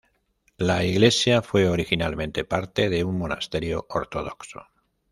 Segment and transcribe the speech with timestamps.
[0.57, 4.63] La iglesia fue originalmente parte de un monasterio ortodoxo.